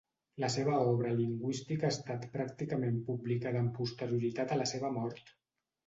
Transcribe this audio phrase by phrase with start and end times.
[0.43, 5.37] La seva obra lingüística ha estat pràcticament publicada amb posterioritat a la seva mort.